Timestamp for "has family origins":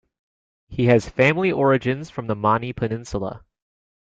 0.87-2.09